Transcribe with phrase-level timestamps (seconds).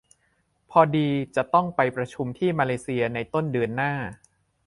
[0.71, 3.93] พอดีจะต้องไปประชุมที่มาเลเซียในต้นเดือนหน้า